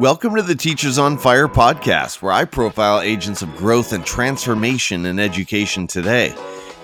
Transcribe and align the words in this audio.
Welcome 0.00 0.36
to 0.36 0.42
the 0.42 0.54
Teachers 0.54 0.96
on 0.96 1.18
Fire 1.18 1.48
podcast, 1.48 2.22
where 2.22 2.30
I 2.30 2.44
profile 2.44 3.00
agents 3.00 3.42
of 3.42 3.56
growth 3.56 3.92
and 3.92 4.06
transformation 4.06 5.06
in 5.06 5.18
education 5.18 5.88
today. 5.88 6.32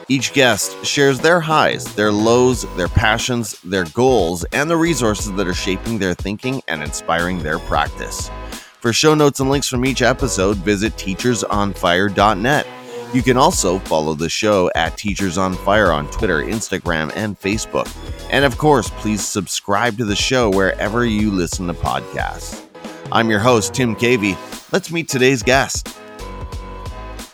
Each 0.09 0.33
guest 0.33 0.85
shares 0.85 1.21
their 1.21 1.39
highs, 1.39 1.85
their 1.95 2.11
lows, 2.11 2.67
their 2.75 2.89
passions, 2.89 3.61
their 3.61 3.85
goals, 3.85 4.43
and 4.53 4.69
the 4.69 4.77
resources 4.77 5.31
that 5.35 5.47
are 5.47 5.55
shaping 5.55 5.97
their 5.97 6.15
thinking 6.15 6.61
and 6.67 6.83
inspiring 6.83 7.39
their 7.39 7.61
practice. 7.61 8.33
For 8.81 8.93
show 8.93 9.15
notes 9.15 9.39
and 9.39 9.49
links 9.49 9.69
from 9.69 9.85
each 9.85 10.03
episode, 10.03 10.57
visit 10.57 10.95
teachersonfire.net. 10.95 12.67
You 13.13 13.23
can 13.23 13.37
also 13.37 13.79
follow 13.79 14.15
the 14.15 14.29
show 14.29 14.73
at 14.75 14.99
Teachers 14.99 15.39
on 15.39 15.55
Fire 15.55 15.93
on 15.93 16.11
Twitter, 16.11 16.43
Instagram, 16.43 17.13
and 17.15 17.39
Facebook. 17.39 17.89
And 18.33 18.45
of 18.45 18.59
course, 18.59 18.91
please 18.91 19.25
subscribe 19.25 19.99
to 19.99 20.05
the 20.05 20.17
show 20.17 20.51
wherever 20.51 21.07
you 21.07 21.31
listen 21.31 21.69
to 21.69 21.75
podcasts. 21.75 22.64
I'm 23.13 23.31
your 23.31 23.41
host, 23.41 23.75
Tim 23.75 23.95
Cavey. 23.95 24.37
Let's 24.73 24.91
meet 24.91 25.09
today's 25.09 25.43
guest. 25.43 25.97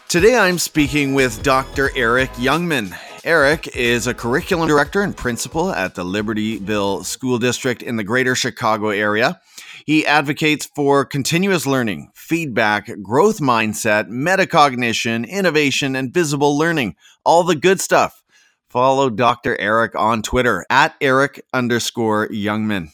Today 0.09 0.37
I'm 0.37 0.59
speaking 0.59 1.15
with 1.15 1.43
Dr. 1.43 1.91
Eric 1.95 2.31
Youngman. 2.33 2.97
Eric 3.25 3.77
is 3.77 4.07
a 4.07 4.15
curriculum 4.15 4.67
director 4.67 5.03
and 5.03 5.17
principal 5.17 5.71
at 5.71 5.95
the 5.95 6.05
Libertyville 6.05 7.05
School 7.05 7.39
District 7.39 7.83
in 7.83 7.97
the 7.97 8.05
greater 8.05 8.35
Chicago 8.35 8.89
area. 8.89 9.41
He 9.87 10.05
advocates 10.07 10.67
for 10.67 11.05
continuous 11.05 11.67
learning, 11.67 12.11
feedback, 12.15 12.91
growth 13.03 13.39
mindset, 13.39 14.09
metacognition, 14.09 15.29
innovation, 15.29 15.95
and 15.95 16.13
visible 16.13 16.59
learning. 16.59 16.97
All 17.25 17.45
the 17.45 17.57
good 17.57 17.81
stuff. 17.81 18.23
Follow 18.69 19.11
Dr. 19.11 19.59
Eric 19.61 19.95
on 19.95 20.23
Twitter 20.23 20.67
at 20.71 20.95
Eric 21.01 21.43
underscore 21.53 22.29
Youngman. 22.29 22.93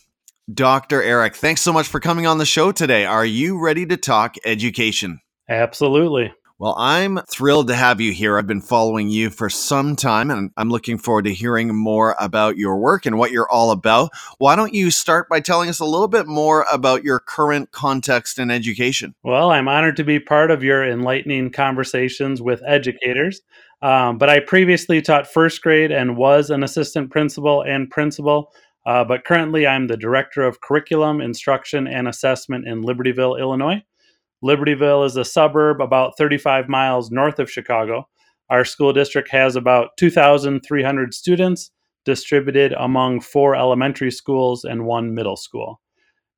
Dr. 0.52 1.02
Eric, 1.02 1.34
thanks 1.34 1.60
so 1.60 1.72
much 1.72 1.88
for 1.88 1.98
coming 1.98 2.24
on 2.24 2.38
the 2.38 2.46
show 2.46 2.70
today. 2.70 3.04
Are 3.04 3.24
you 3.24 3.58
ready 3.58 3.84
to 3.86 3.96
talk 3.96 4.36
education? 4.44 5.18
Absolutely. 5.48 6.32
Well, 6.56 6.76
I'm 6.78 7.18
thrilled 7.28 7.66
to 7.66 7.74
have 7.74 8.00
you 8.00 8.12
here. 8.12 8.38
I've 8.38 8.46
been 8.46 8.60
following 8.60 9.08
you 9.08 9.28
for 9.30 9.50
some 9.50 9.96
time 9.96 10.30
and 10.30 10.52
I'm 10.56 10.70
looking 10.70 10.98
forward 10.98 11.24
to 11.24 11.34
hearing 11.34 11.74
more 11.74 12.14
about 12.20 12.56
your 12.56 12.78
work 12.78 13.06
and 13.06 13.18
what 13.18 13.32
you're 13.32 13.50
all 13.50 13.72
about. 13.72 14.10
Why 14.38 14.54
don't 14.54 14.72
you 14.72 14.92
start 14.92 15.28
by 15.28 15.40
telling 15.40 15.68
us 15.68 15.80
a 15.80 15.84
little 15.84 16.06
bit 16.06 16.28
more 16.28 16.64
about 16.72 17.02
your 17.02 17.18
current 17.18 17.72
context 17.72 18.38
in 18.38 18.48
education? 18.48 19.16
Well, 19.24 19.50
I'm 19.50 19.66
honored 19.66 19.96
to 19.96 20.04
be 20.04 20.20
part 20.20 20.52
of 20.52 20.62
your 20.62 20.88
enlightening 20.88 21.50
conversations 21.50 22.40
with 22.40 22.62
educators. 22.64 23.42
Um, 23.82 24.16
but 24.16 24.30
I 24.30 24.40
previously 24.40 25.02
taught 25.02 25.26
first 25.26 25.60
grade 25.60 25.90
and 25.90 26.16
was 26.16 26.50
an 26.50 26.62
assistant 26.62 27.10
principal 27.10 27.62
and 27.62 27.90
principal 27.90 28.52
uh, 28.86 29.04
but 29.04 29.24
currently, 29.24 29.66
I'm 29.66 29.88
the 29.88 29.96
Director 29.96 30.44
of 30.44 30.60
Curriculum, 30.60 31.20
Instruction, 31.20 31.86
and 31.86 32.06
Assessment 32.06 32.66
in 32.66 32.82
Libertyville, 32.82 33.38
Illinois. 33.38 33.82
Libertyville 34.44 35.04
is 35.04 35.16
a 35.16 35.24
suburb 35.24 35.80
about 35.80 36.16
35 36.16 36.68
miles 36.68 37.10
north 37.10 37.38
of 37.38 37.50
Chicago. 37.50 38.08
Our 38.48 38.64
school 38.64 38.92
district 38.92 39.28
has 39.30 39.56
about 39.56 39.96
2,300 39.96 41.12
students 41.12 41.72
distributed 42.04 42.72
among 42.78 43.20
four 43.20 43.56
elementary 43.56 44.12
schools 44.12 44.64
and 44.64 44.86
one 44.86 45.14
middle 45.14 45.36
school. 45.36 45.80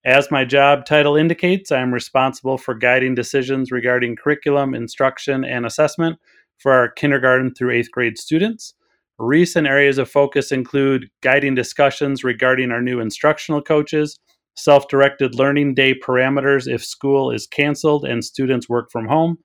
As 0.04 0.30
my 0.30 0.46
job 0.46 0.86
title 0.86 1.16
indicates, 1.16 1.70
I 1.70 1.80
am 1.80 1.92
responsible 1.92 2.56
for 2.56 2.74
guiding 2.74 3.14
decisions 3.14 3.70
regarding 3.70 4.16
curriculum, 4.16 4.74
instruction, 4.74 5.44
and 5.44 5.66
assessment 5.66 6.18
for 6.56 6.72
our 6.72 6.88
kindergarten 6.88 7.54
through 7.54 7.72
eighth 7.72 7.90
grade 7.90 8.16
students. 8.16 8.72
Recent 9.18 9.66
areas 9.66 9.98
of 9.98 10.08
focus 10.08 10.52
include 10.52 11.08
guiding 11.22 11.54
discussions 11.54 12.22
regarding 12.22 12.70
our 12.70 12.80
new 12.80 13.00
instructional 13.00 13.60
coaches, 13.60 14.18
self 14.56 14.86
directed 14.88 15.34
learning 15.34 15.74
day 15.74 15.94
parameters 15.94 16.72
if 16.72 16.84
school 16.84 17.30
is 17.32 17.46
canceled 17.46 18.04
and 18.04 18.24
students 18.24 18.68
work 18.68 18.90
from 18.92 19.08
home, 19.08 19.38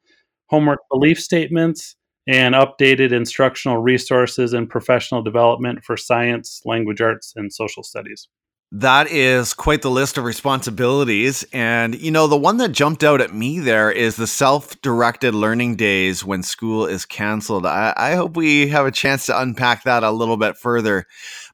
homework 0.47 0.79
belief 0.91 1.19
statements, 1.19 1.95
and 2.27 2.53
updated 2.53 3.11
instructional 3.11 3.79
resources 3.79 4.53
and 4.53 4.69
professional 4.69 5.23
development 5.23 5.83
for 5.83 5.97
science, 5.97 6.61
language 6.65 7.01
arts, 7.01 7.33
and 7.35 7.51
social 7.51 7.83
studies. 7.83 8.29
That 8.75 9.11
is 9.11 9.53
quite 9.53 9.83
the 9.83 9.91
list 9.91 10.17
of 10.17 10.23
responsibilities. 10.23 11.45
And, 11.53 11.93
you 11.93 12.09
know, 12.09 12.25
the 12.25 12.35
one 12.35 12.57
that 12.57 12.71
jumped 12.71 13.03
out 13.03 13.21
at 13.21 13.31
me 13.31 13.59
there 13.59 13.91
is 13.91 14.15
the 14.15 14.25
self 14.25 14.81
directed 14.81 15.35
learning 15.35 15.75
days 15.75 16.25
when 16.25 16.41
school 16.41 16.87
is 16.87 17.05
canceled. 17.05 17.67
I, 17.67 17.93
I, 17.95 18.15
hope 18.15 18.35
we 18.35 18.69
have 18.69 18.87
a 18.87 18.91
chance 18.91 19.27
to 19.27 19.39
unpack 19.39 19.83
that 19.83 20.01
a 20.01 20.09
little 20.09 20.37
bit 20.37 20.57
further. 20.57 21.05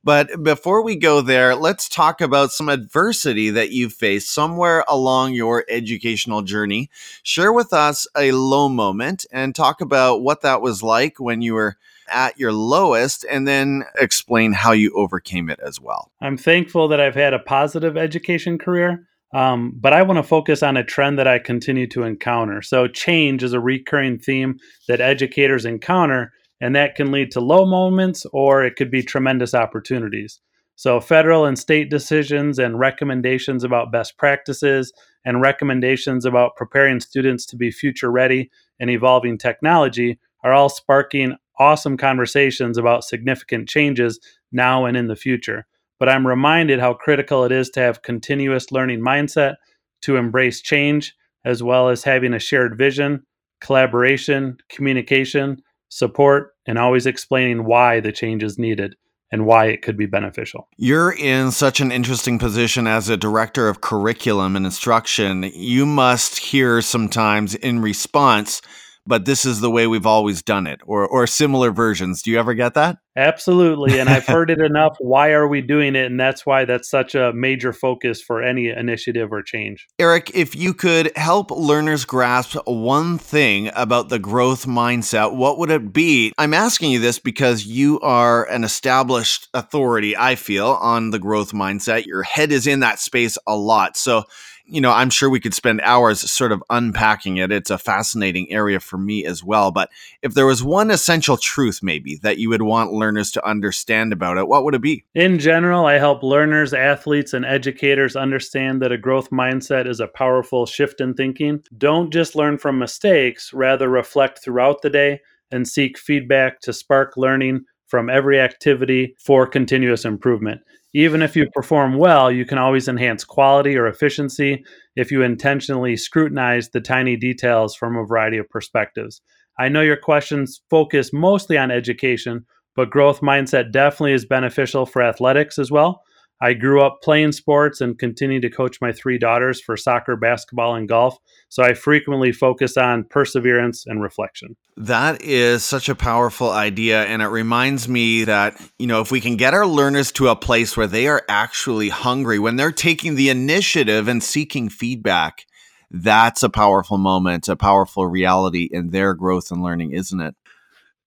But 0.01 0.43
before 0.43 0.81
we 0.81 0.95
go 0.95 1.19
there, 1.19 1.55
let's 1.55 1.89
talk 1.89 2.21
about 2.21 2.53
some 2.53 2.69
adversity 2.69 3.49
that 3.49 3.71
you 3.71 3.89
faced 3.89 4.33
somewhere 4.33 4.85
along 4.87 5.33
your 5.33 5.65
educational 5.67 6.41
journey. 6.41 6.89
Share 7.23 7.51
with 7.51 7.73
us 7.73 8.07
a 8.17 8.31
low 8.31 8.69
moment 8.69 9.25
and 9.29 9.53
talk 9.53 9.81
about 9.81 10.21
what 10.21 10.41
that 10.43 10.61
was 10.61 10.81
like 10.81 11.19
when 11.19 11.41
you 11.41 11.55
were 11.55 11.75
at 12.11 12.39
your 12.39 12.51
lowest 12.51 13.25
and 13.29 13.47
then 13.47 13.83
explain 13.99 14.53
how 14.53 14.71
you 14.71 14.91
overcame 14.95 15.49
it 15.49 15.59
as 15.65 15.79
well. 15.79 16.11
I'm 16.21 16.37
thankful 16.37 16.87
that 16.89 16.99
I've 16.99 17.15
had 17.15 17.33
a 17.33 17.39
positive 17.39 17.97
education 17.97 18.57
career. 18.57 19.05
Um, 19.33 19.73
but 19.75 19.93
I 19.93 20.01
want 20.01 20.17
to 20.17 20.23
focus 20.23 20.63
on 20.63 20.75
a 20.75 20.83
trend 20.83 21.19
that 21.19 21.27
I 21.27 21.37
continue 21.37 21.87
to 21.89 22.03
encounter. 22.03 22.63
So, 22.63 22.87
change 22.87 23.43
is 23.43 23.53
a 23.53 23.59
recurring 23.59 24.17
theme 24.17 24.57
that 24.87 25.01
educators 25.01 25.65
encounter, 25.65 26.33
and 26.59 26.75
that 26.75 26.95
can 26.95 27.11
lead 27.11 27.29
to 27.31 27.39
low 27.39 27.65
moments 27.65 28.25
or 28.33 28.65
it 28.65 28.75
could 28.75 28.89
be 28.89 29.03
tremendous 29.03 29.53
opportunities. 29.53 30.41
So, 30.75 30.99
federal 30.99 31.45
and 31.45 31.59
state 31.59 31.91
decisions 31.91 32.57
and 32.57 32.79
recommendations 32.79 33.63
about 33.63 33.91
best 33.91 34.17
practices 34.17 34.91
and 35.25 35.41
recommendations 35.41 36.25
about 36.25 36.55
preparing 36.55 36.99
students 36.99 37.45
to 37.47 37.55
be 37.55 37.69
future 37.69 38.09
ready 38.09 38.49
and 38.79 38.89
evolving 38.89 39.37
technology 39.37 40.17
are 40.43 40.53
all 40.53 40.69
sparking 40.69 41.35
awesome 41.59 41.97
conversations 41.97 42.77
about 42.77 43.03
significant 43.03 43.67
changes 43.69 44.19
now 44.51 44.85
and 44.85 44.97
in 44.97 45.07
the 45.07 45.15
future. 45.15 45.65
But 45.99 46.09
I'm 46.09 46.25
reminded 46.25 46.79
how 46.79 46.93
critical 46.93 47.43
it 47.43 47.51
is 47.51 47.69
to 47.71 47.81
have 47.81 48.01
continuous 48.01 48.71
learning 48.71 49.01
mindset, 49.01 49.55
to 50.03 50.15
embrace 50.15 50.61
change, 50.61 51.13
as 51.45 51.61
well 51.61 51.89
as 51.89 52.03
having 52.03 52.33
a 52.33 52.39
shared 52.39 52.77
vision, 52.77 53.23
collaboration, 53.59 54.57
communication, 54.69 55.61
support, 55.89 56.53
and 56.65 56.77
always 56.77 57.05
explaining 57.05 57.65
why 57.65 57.99
the 57.99 58.11
change 58.11 58.43
is 58.43 58.57
needed 58.57 58.95
and 59.31 59.45
why 59.45 59.65
it 59.65 59.81
could 59.81 59.97
be 59.97 60.05
beneficial. 60.05 60.67
You're 60.77 61.11
in 61.11 61.51
such 61.51 61.81
an 61.81 61.91
interesting 61.91 62.39
position 62.39 62.87
as 62.87 63.09
a 63.09 63.17
director 63.17 63.67
of 63.67 63.81
curriculum 63.81 64.55
and 64.55 64.65
instruction. 64.65 65.43
You 65.53 65.85
must 65.85 66.39
hear 66.39 66.81
sometimes 66.81 67.55
in 67.55 67.81
response 67.81 68.61
but 69.05 69.25
this 69.25 69.45
is 69.45 69.59
the 69.59 69.71
way 69.71 69.87
we've 69.87 70.05
always 70.05 70.41
done 70.41 70.67
it 70.67 70.81
or 70.85 71.07
or 71.07 71.25
similar 71.27 71.71
versions. 71.71 72.21
Do 72.21 72.31
you 72.31 72.39
ever 72.39 72.53
get 72.53 72.73
that? 72.75 72.97
Absolutely 73.17 73.99
and 73.99 74.07
i've 74.07 74.25
heard 74.25 74.49
it 74.49 74.59
enough. 74.63 74.95
Why 74.99 75.31
are 75.31 75.47
we 75.47 75.61
doing 75.61 75.95
it? 75.95 76.05
And 76.05 76.19
that's 76.19 76.45
why 76.45 76.65
that's 76.65 76.89
such 76.89 77.15
a 77.15 77.33
major 77.33 77.73
focus 77.73 78.21
for 78.21 78.41
any 78.41 78.67
initiative 78.67 79.31
or 79.31 79.41
change. 79.41 79.87
Eric 79.97 80.31
if 80.33 80.55
you 80.55 80.73
could 80.73 81.11
help 81.17 81.51
learners 81.51 82.05
grasp 82.05 82.55
one 82.65 83.17
thing 83.17 83.71
about 83.75 84.09
the 84.09 84.19
growth 84.19 84.65
mindset 84.65 85.35
what 85.35 85.57
would 85.57 85.71
it 85.71 85.91
be? 85.91 86.31
I'm 86.37 86.53
asking 86.53 86.91
you 86.91 86.99
this 86.99 87.19
because 87.19 87.65
you 87.65 87.99
are 88.01 88.45
an 88.45 88.63
established 88.63 89.47
authority 89.53 90.15
i 90.15 90.35
feel 90.35 90.77
on 90.81 91.09
the 91.09 91.19
growth 91.19 91.51
mindset. 91.51 92.05
Your 92.05 92.23
head 92.23 92.51
is 92.51 92.67
in 92.67 92.81
that 92.81 92.99
space 92.99 93.37
a 93.47 93.55
lot. 93.55 93.97
So 93.97 94.23
you 94.69 94.81
know, 94.81 94.91
I'm 94.91 95.09
sure 95.09 95.29
we 95.29 95.39
could 95.39 95.53
spend 95.53 95.81
hours 95.81 96.29
sort 96.31 96.51
of 96.51 96.63
unpacking 96.69 97.37
it. 97.37 97.51
It's 97.51 97.69
a 97.69 97.77
fascinating 97.77 98.51
area 98.51 98.79
for 98.79 98.97
me 98.97 99.25
as 99.25 99.43
well. 99.43 99.71
But 99.71 99.89
if 100.21 100.33
there 100.33 100.45
was 100.45 100.63
one 100.63 100.91
essential 100.91 101.37
truth, 101.37 101.79
maybe 101.81 102.19
that 102.23 102.37
you 102.37 102.49
would 102.49 102.61
want 102.61 102.93
learners 102.93 103.31
to 103.31 103.45
understand 103.45 104.13
about 104.13 104.37
it, 104.37 104.47
what 104.47 104.63
would 104.63 104.75
it 104.75 104.81
be? 104.81 105.05
In 105.15 105.39
general, 105.39 105.85
I 105.85 105.97
help 105.97 106.23
learners, 106.23 106.73
athletes, 106.73 107.33
and 107.33 107.45
educators 107.45 108.15
understand 108.15 108.81
that 108.81 108.91
a 108.91 108.97
growth 108.97 109.29
mindset 109.31 109.87
is 109.87 109.99
a 109.99 110.07
powerful 110.07 110.65
shift 110.65 111.01
in 111.01 111.13
thinking. 111.13 111.63
Don't 111.77 112.13
just 112.13 112.35
learn 112.35 112.57
from 112.57 112.79
mistakes, 112.79 113.51
rather, 113.53 113.89
reflect 113.89 114.43
throughout 114.43 114.81
the 114.81 114.89
day 114.89 115.19
and 115.51 115.67
seek 115.67 115.97
feedback 115.97 116.59
to 116.61 116.73
spark 116.73 117.17
learning 117.17 117.65
from 117.87 118.09
every 118.09 118.39
activity 118.39 119.15
for 119.19 119.47
continuous 119.47 120.05
improvement. 120.05 120.61
Even 120.93 121.21
if 121.21 121.35
you 121.35 121.47
perform 121.53 121.97
well, 121.97 122.31
you 122.31 122.45
can 122.45 122.57
always 122.57 122.87
enhance 122.87 123.23
quality 123.23 123.77
or 123.77 123.87
efficiency 123.87 124.63
if 124.95 125.11
you 125.11 125.21
intentionally 125.21 125.95
scrutinize 125.95 126.69
the 126.69 126.81
tiny 126.81 127.15
details 127.15 127.75
from 127.75 127.95
a 127.95 128.05
variety 128.05 128.37
of 128.37 128.49
perspectives. 128.49 129.21
I 129.59 129.69
know 129.69 129.81
your 129.81 129.97
questions 129.97 130.61
focus 130.69 131.11
mostly 131.13 131.57
on 131.57 131.69
education, 131.69 132.45
but 132.75 132.89
growth 132.89 133.21
mindset 133.21 133.71
definitely 133.71 134.13
is 134.13 134.25
beneficial 134.25 134.85
for 134.85 135.03
athletics 135.03 135.59
as 135.59 135.69
well. 135.69 136.01
I 136.41 136.53
grew 136.53 136.81
up 136.81 137.01
playing 137.03 137.33
sports 137.33 137.81
and 137.81 137.99
continue 137.99 138.39
to 138.39 138.49
coach 138.49 138.79
my 138.79 138.93
three 138.93 139.17
daughters 139.17 139.59
for 139.59 139.75
soccer, 139.75 140.15
basketball, 140.15 140.75
and 140.75 140.87
golf. 140.87 141.17
So 141.49 141.63
I 141.63 141.73
frequently 141.73 142.31
focus 142.31 142.77
on 142.77 143.03
perseverance 143.03 143.85
and 143.85 144.01
reflection. 144.01 144.55
That 144.77 145.21
is 145.21 145.65
such 145.65 145.89
a 145.89 145.95
powerful 145.95 146.49
idea. 146.49 147.03
And 147.03 147.21
it 147.21 147.27
reminds 147.27 147.89
me 147.89 148.23
that, 148.23 148.59
you 148.77 148.87
know, 148.87 149.01
if 149.01 149.11
we 149.11 149.19
can 149.19 149.35
get 149.35 149.53
our 149.53 149.67
learners 149.67 150.13
to 150.13 150.29
a 150.29 150.35
place 150.35 150.77
where 150.77 150.87
they 150.87 151.07
are 151.07 151.23
actually 151.27 151.89
hungry, 151.89 152.39
when 152.39 152.55
they're 152.55 152.71
taking 152.71 153.15
the 153.15 153.29
initiative 153.29 154.07
and 154.07 154.23
seeking 154.23 154.69
feedback, 154.69 155.45
that's 155.91 156.43
a 156.43 156.49
powerful 156.49 156.97
moment, 156.97 157.47
a 157.47 157.55
powerful 157.55 158.05
reality 158.05 158.69
in 158.71 158.91
their 158.91 159.13
growth 159.13 159.51
and 159.51 159.63
learning, 159.63 159.91
isn't 159.91 160.21
it? 160.21 160.35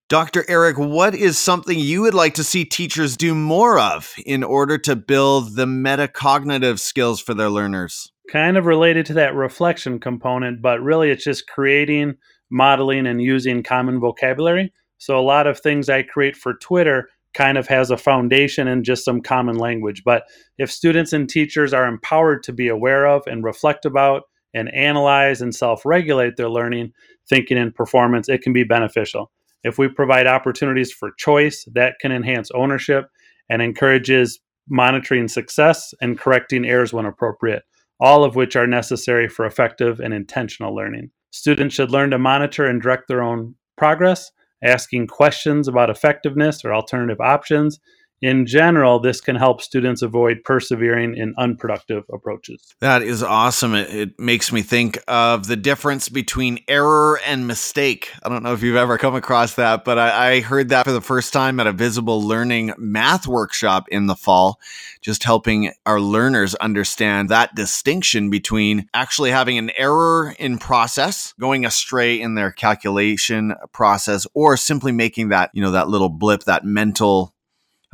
Dr. 0.09 0.45
Eric, 0.49 0.77
what 0.77 1.15
is 1.15 1.37
something 1.37 1.79
you 1.79 2.01
would 2.01 2.13
like 2.13 2.33
to 2.35 2.43
see 2.43 2.65
teachers 2.65 3.15
do 3.15 3.33
more 3.33 3.79
of 3.79 4.13
in 4.25 4.43
order 4.43 4.77
to 4.79 4.95
build 4.95 5.55
the 5.55 5.65
metacognitive 5.65 6.77
skills 6.79 7.21
for 7.21 7.33
their 7.33 7.49
learners? 7.49 8.11
Kind 8.29 8.57
of 8.57 8.65
related 8.65 9.05
to 9.07 9.13
that 9.13 9.33
reflection 9.33 9.99
component, 9.99 10.61
but 10.61 10.81
really 10.81 11.09
it's 11.09 11.23
just 11.23 11.47
creating, 11.47 12.15
modeling, 12.51 13.07
and 13.07 13.21
using 13.21 13.63
common 13.63 13.99
vocabulary. 13.99 14.73
So 14.97 15.17
a 15.17 15.21
lot 15.21 15.47
of 15.47 15.59
things 15.59 15.89
I 15.89 16.03
create 16.03 16.35
for 16.35 16.53
Twitter 16.53 17.09
kind 17.33 17.57
of 17.57 17.67
has 17.67 17.89
a 17.89 17.97
foundation 17.97 18.67
in 18.67 18.83
just 18.83 19.05
some 19.05 19.21
common 19.21 19.57
language. 19.57 20.03
But 20.03 20.23
if 20.57 20.69
students 20.69 21.13
and 21.13 21.29
teachers 21.29 21.73
are 21.73 21.87
empowered 21.87 22.43
to 22.43 22.53
be 22.53 22.67
aware 22.67 23.07
of 23.07 23.23
and 23.25 23.43
reflect 23.43 23.85
about 23.85 24.23
and 24.53 24.73
analyze 24.73 25.41
and 25.41 25.55
self 25.55 25.85
regulate 25.85 26.35
their 26.35 26.49
learning, 26.49 26.91
thinking, 27.27 27.57
and 27.57 27.73
performance, 27.73 28.29
it 28.29 28.41
can 28.41 28.53
be 28.53 28.63
beneficial. 28.63 29.31
If 29.63 29.77
we 29.77 29.87
provide 29.87 30.27
opportunities 30.27 30.91
for 30.91 31.11
choice, 31.17 31.65
that 31.73 31.95
can 32.01 32.11
enhance 32.11 32.51
ownership 32.51 33.05
and 33.49 33.61
encourages 33.61 34.39
monitoring 34.69 35.27
success 35.27 35.93
and 36.01 36.19
correcting 36.19 36.65
errors 36.65 36.93
when 36.93 37.05
appropriate, 37.05 37.63
all 37.99 38.23
of 38.23 38.35
which 38.35 38.55
are 38.55 38.67
necessary 38.67 39.27
for 39.27 39.45
effective 39.45 39.99
and 39.99 40.13
intentional 40.13 40.75
learning. 40.75 41.09
Students 41.31 41.75
should 41.75 41.91
learn 41.91 42.11
to 42.11 42.19
monitor 42.19 42.65
and 42.65 42.81
direct 42.81 43.07
their 43.07 43.23
own 43.23 43.55
progress, 43.77 44.31
asking 44.63 45.07
questions 45.07 45.67
about 45.67 45.89
effectiveness 45.89 46.63
or 46.63 46.73
alternative 46.73 47.19
options, 47.19 47.79
in 48.23 48.45
general, 48.45 48.99
this 48.99 49.19
can 49.19 49.35
help 49.35 49.61
students 49.61 50.01
avoid 50.01 50.45
persevering 50.45 51.17
in 51.17 51.33
unproductive 51.37 52.05
approaches. 52.11 52.73
That 52.79 53.01
is 53.01 53.21
awesome. 53.21 53.75
It, 53.75 53.93
it, 53.93 54.09
makes 54.17 54.53
me 54.53 54.61
think 54.61 54.97
of 55.09 55.47
the 55.47 55.57
difference 55.57 56.07
between 56.07 56.59
error 56.69 57.19
and 57.25 57.45
mistake. 57.45 58.13
I 58.23 58.29
don't 58.29 58.41
know 58.41 58.53
if 58.53 58.63
you've 58.63 58.77
ever 58.77 58.97
come 58.97 59.15
across 59.15 59.55
that, 59.55 59.83
but 59.83 59.99
I, 59.99 60.35
I 60.35 60.39
heard 60.39 60.69
that 60.69 60.85
for 60.85 60.93
the 60.93 61.01
first 61.01 61.33
time 61.33 61.59
at 61.59 61.67
a 61.67 61.73
visible 61.73 62.25
learning 62.25 62.73
math 62.77 63.27
workshop 63.27 63.89
in 63.89 64.05
the 64.05 64.15
fall, 64.15 64.61
just 65.01 65.25
helping 65.25 65.73
our 65.85 65.99
learners 65.99 66.55
understand 66.55 67.27
that 67.27 67.53
distinction 67.55 68.29
between 68.29 68.87
actually 68.93 69.31
having 69.31 69.57
an 69.57 69.71
error 69.77 70.33
in 70.39 70.57
process, 70.57 71.33
going 71.37 71.65
astray 71.65 72.21
in 72.21 72.35
their 72.35 72.51
calculation 72.51 73.53
process, 73.73 74.25
or 74.33 74.55
simply 74.55 74.93
making 74.93 75.29
that, 75.29 75.49
you 75.53 75.61
know, 75.61 75.71
that 75.71 75.89
little 75.89 76.09
blip, 76.09 76.45
that 76.45 76.63
mental 76.63 77.33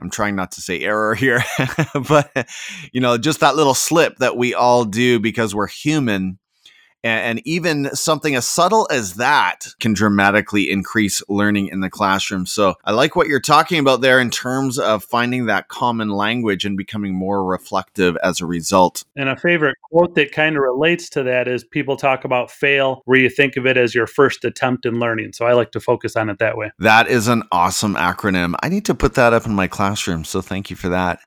I'm 0.02 0.10
trying 0.10 0.36
not 0.36 0.52
to 0.54 0.62
say 0.62 0.82
error 0.82 1.16
here, 1.16 1.44
but 2.08 2.50
you 2.92 3.02
know, 3.02 3.18
just 3.18 3.42
that 3.42 3.56
little 3.56 3.74
slip 3.74 4.18
that 4.18 4.38
we 4.38 4.54
all 4.54 4.86
do 4.86 5.20
because 5.20 5.54
we're 5.54 5.68
human 5.68 6.40
and 7.04 7.42
even 7.46 7.94
something 7.96 8.36
as 8.36 8.48
subtle 8.48 8.88
as 8.92 9.16
that 9.16 9.68
can 9.80 9.94
dramatically 9.94 10.70
increase 10.70 11.22
learning 11.30 11.68
in 11.68 11.80
the 11.80 11.90
classroom. 11.90 12.46
So 12.46 12.76
I 12.84 12.92
like 12.92 13.16
what 13.16 13.28
you're 13.28 13.40
talking 13.40 13.80
about 13.80 14.02
there 14.02 14.20
in 14.20 14.30
terms 14.30 14.78
of 14.78 15.04
finding 15.04 15.46
that 15.46 15.70
common 15.70 16.10
language 16.10 16.66
and 16.66 16.78
becoming 16.78 17.14
more 17.14 17.44
reflective 17.46 18.18
as 18.24 18.42
a 18.42 18.46
result. 18.46 19.04
And 19.16 19.30
a 19.30 19.38
favorite 19.38 19.78
quote 19.92 20.16
that 20.16 20.32
kind 20.32 20.56
of 20.56 20.64
relates 20.64 21.10
to 21.12 21.24
that 21.24 21.48
is 21.48 21.64
people 21.64 21.96
talk 21.96 22.26
about 22.26 22.52
fail 22.52 23.02
where 23.06 23.20
you 23.20 23.30
think 23.30 23.58
of 23.58 23.66
it 23.66 23.78
as 23.78 23.96
your 23.96 24.08
first 24.08 24.44
attempt 24.46 24.86
in 24.86 25.00
learning. 25.00 25.34
So 25.34 25.46
I 25.46 25.54
like 25.54 25.72
to 25.72 25.80
focus 25.80 26.16
on 26.16 26.30
it 26.30 26.40
that 26.40 26.58
way. 26.58 26.72
That 26.80 27.08
is 27.08 27.28
an 27.28 27.44
awesome 27.52 27.96
acronym. 27.96 28.56
I 28.62 28.70
need 28.70 28.86
to 28.86 28.96
put 28.96 29.16
that 29.16 29.34
up 29.34 29.46
in 29.46 29.54
my 29.54 29.68
classroom. 29.68 30.24
So 30.24 30.42
thank 30.42 30.70
you 30.70 30.76
for 30.76 30.90
that. 30.90 31.20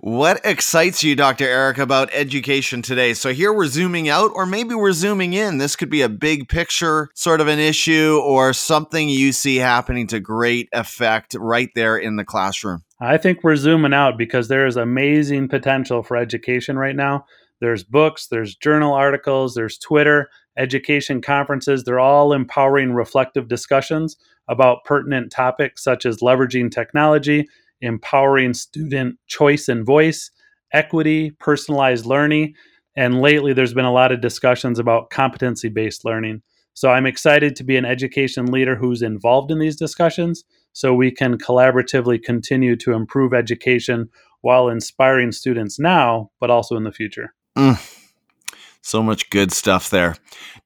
What 0.00 0.40
excites 0.44 1.02
you, 1.02 1.16
Dr. 1.16 1.46
Eric, 1.46 1.78
about 1.78 2.10
education 2.12 2.82
today? 2.82 3.14
So 3.14 3.32
here 3.32 3.52
we're 3.52 3.66
zooming 3.66 4.08
out, 4.08 4.30
or 4.34 4.46
maybe 4.46 4.74
we're 4.74 4.92
zooming 4.92 5.32
in. 5.32 5.58
This 5.58 5.76
could 5.76 5.90
be 5.90 6.02
a 6.02 6.08
big 6.08 6.48
picture 6.48 7.08
sort 7.14 7.40
of 7.40 7.48
an 7.48 7.58
issue 7.58 8.20
or 8.24 8.52
something 8.52 9.08
you 9.08 9.32
see 9.32 9.56
happening 9.56 10.06
to 10.08 10.20
great 10.20 10.68
effect 10.72 11.34
right 11.38 11.70
there 11.74 11.96
in 11.96 12.16
the 12.16 12.24
classroom. 12.24 12.84
I 13.00 13.16
think 13.16 13.42
we're 13.42 13.56
zooming 13.56 13.94
out 13.94 14.18
because 14.18 14.48
there 14.48 14.66
is 14.66 14.76
amazing 14.76 15.48
potential 15.48 16.02
for 16.02 16.16
education 16.16 16.78
right 16.78 16.96
now. 16.96 17.26
There's 17.60 17.84
books, 17.84 18.28
there's 18.28 18.54
journal 18.54 18.94
articles, 18.94 19.54
there's 19.54 19.78
Twitter, 19.78 20.30
education 20.56 21.20
conferences. 21.20 21.84
They're 21.84 22.00
all 22.00 22.32
empowering 22.32 22.92
reflective 22.92 23.48
discussions 23.48 24.16
about 24.48 24.84
pertinent 24.84 25.30
topics 25.30 25.82
such 25.82 26.06
as 26.06 26.18
leveraging 26.18 26.70
technology 26.70 27.48
empowering 27.80 28.54
student 28.54 29.18
choice 29.26 29.68
and 29.68 29.84
voice, 29.84 30.30
equity, 30.72 31.30
personalized 31.38 32.06
learning. 32.06 32.54
And 32.96 33.20
lately, 33.20 33.52
there's 33.52 33.74
been 33.74 33.84
a 33.84 33.92
lot 33.92 34.12
of 34.12 34.20
discussions 34.20 34.78
about 34.78 35.10
competency 35.10 35.68
based 35.68 36.04
learning. 36.04 36.42
So 36.74 36.90
I'm 36.90 37.06
excited 37.06 37.56
to 37.56 37.64
be 37.64 37.76
an 37.76 37.84
education 37.84 38.46
leader 38.46 38.76
who's 38.76 39.02
involved 39.02 39.50
in 39.50 39.58
these 39.58 39.76
discussions 39.76 40.44
so 40.72 40.94
we 40.94 41.10
can 41.10 41.36
collaboratively 41.36 42.22
continue 42.22 42.76
to 42.76 42.92
improve 42.92 43.34
education 43.34 44.08
while 44.42 44.68
inspiring 44.68 45.32
students 45.32 45.78
now, 45.78 46.30
but 46.40 46.50
also 46.50 46.76
in 46.76 46.84
the 46.84 46.92
future. 46.92 47.34
Mm. 47.56 47.97
So 48.82 49.02
much 49.02 49.28
good 49.30 49.52
stuff 49.52 49.90
there. 49.90 50.16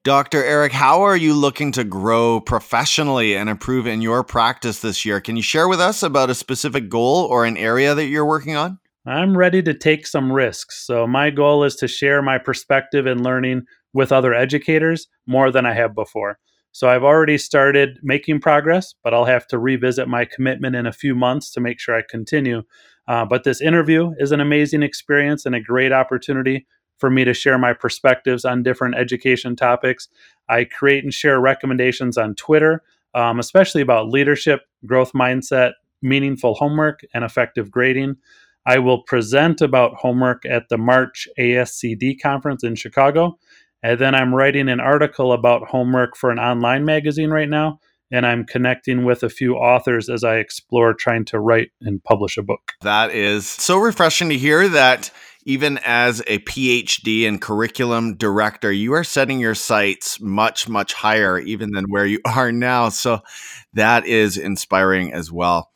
Dr. 0.03 0.43
Eric, 0.43 0.71
how 0.71 1.01
are 1.01 1.17
you 1.17 1.33
looking 1.33 1.71
to 1.73 1.83
grow 1.83 2.39
professionally 2.39 3.35
and 3.35 3.49
improve 3.49 3.87
in 3.87 4.01
your 4.01 4.23
practice 4.23 4.79
this 4.79 5.05
year? 5.05 5.19
Can 5.19 5.35
you 5.35 5.41
share 5.41 5.67
with 5.67 5.79
us 5.79 6.03
about 6.03 6.29
a 6.29 6.35
specific 6.35 6.89
goal 6.89 7.25
or 7.25 7.45
an 7.45 7.57
area 7.57 7.95
that 7.95 8.05
you're 8.05 8.25
working 8.25 8.55
on? 8.55 8.79
I'm 9.05 9.37
ready 9.37 9.61
to 9.63 9.73
take 9.73 10.07
some 10.07 10.31
risks. 10.31 10.85
So, 10.85 11.05
my 11.05 11.29
goal 11.29 11.63
is 11.63 11.75
to 11.75 11.87
share 11.87 12.21
my 12.21 12.37
perspective 12.37 13.05
and 13.05 13.21
learning 13.21 13.63
with 13.93 14.13
other 14.13 14.33
educators 14.33 15.07
more 15.27 15.51
than 15.51 15.65
I 15.65 15.73
have 15.73 15.93
before. 15.93 16.39
So, 16.71 16.87
I've 16.87 17.03
already 17.03 17.37
started 17.37 17.97
making 18.01 18.39
progress, 18.39 18.93
but 19.03 19.13
I'll 19.13 19.25
have 19.25 19.47
to 19.47 19.59
revisit 19.59 20.07
my 20.07 20.23
commitment 20.23 20.77
in 20.77 20.85
a 20.85 20.93
few 20.93 21.15
months 21.15 21.51
to 21.51 21.59
make 21.59 21.81
sure 21.81 21.97
I 21.97 22.03
continue. 22.09 22.63
Uh, 23.07 23.25
but 23.25 23.43
this 23.43 23.59
interview 23.59 24.11
is 24.19 24.31
an 24.31 24.39
amazing 24.39 24.83
experience 24.83 25.45
and 25.45 25.53
a 25.53 25.59
great 25.59 25.91
opportunity 25.91 26.65
for 26.97 27.09
me 27.09 27.23
to 27.25 27.33
share 27.33 27.57
my 27.57 27.73
perspectives 27.73 28.45
on 28.45 28.63
different 28.63 28.95
education 28.95 29.55
topics. 29.55 30.07
I 30.49 30.65
create 30.65 31.03
and 31.03 31.13
share 31.13 31.39
recommendations 31.39 32.17
on 32.17 32.35
Twitter, 32.35 32.83
um, 33.13 33.39
especially 33.39 33.81
about 33.81 34.09
leadership, 34.09 34.61
growth 34.85 35.13
mindset, 35.13 35.73
meaningful 36.01 36.55
homework, 36.55 37.01
and 37.13 37.23
effective 37.23 37.71
grading. 37.71 38.17
I 38.65 38.79
will 38.79 39.03
present 39.03 39.61
about 39.61 39.95
homework 39.95 40.45
at 40.45 40.69
the 40.69 40.77
March 40.77 41.27
ASCD 41.39 42.19
conference 42.21 42.63
in 42.63 42.75
Chicago. 42.75 43.37
And 43.81 43.99
then 43.99 44.15
I'm 44.15 44.33
writing 44.33 44.69
an 44.69 44.79
article 44.79 45.33
about 45.33 45.67
homework 45.67 46.15
for 46.15 46.31
an 46.31 46.39
online 46.39 46.85
magazine 46.85 47.29
right 47.29 47.49
now. 47.49 47.79
And 48.11 48.25
I'm 48.25 48.45
connecting 48.45 49.05
with 49.05 49.23
a 49.23 49.29
few 49.29 49.55
authors 49.55 50.07
as 50.07 50.23
I 50.23 50.37
explore 50.37 50.93
trying 50.93 51.25
to 51.25 51.39
write 51.39 51.71
and 51.81 52.01
publish 52.03 52.37
a 52.37 52.43
book. 52.43 52.73
That 52.81 53.11
is 53.11 53.47
so 53.47 53.79
refreshing 53.79 54.29
to 54.29 54.37
hear 54.37 54.69
that 54.69 55.11
even 55.45 55.79
as 55.85 56.21
a 56.27 56.39
PhD 56.39 57.27
and 57.27 57.41
curriculum 57.41 58.15
director, 58.15 58.71
you 58.71 58.93
are 58.93 59.03
setting 59.03 59.39
your 59.39 59.55
sights 59.55 60.19
much, 60.19 60.69
much 60.69 60.93
higher 60.93 61.39
even 61.39 61.71
than 61.71 61.85
where 61.85 62.05
you 62.05 62.19
are 62.25 62.51
now. 62.51 62.89
So 62.89 63.21
that 63.73 64.05
is 64.05 64.37
inspiring 64.37 65.13
as 65.13 65.31
well. 65.31 65.71